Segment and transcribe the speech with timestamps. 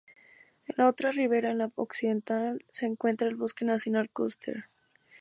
[0.67, 4.65] En la otra ribera, en la occidental se encuentra el Bosque Nacional Custer.